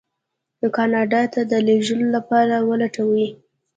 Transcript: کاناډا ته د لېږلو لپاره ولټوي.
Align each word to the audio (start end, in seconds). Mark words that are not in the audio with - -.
کاناډا 0.75 1.21
ته 1.33 1.41
د 1.51 1.53
لېږلو 1.67 2.07
لپاره 2.15 2.55
ولټوي. 2.69 3.27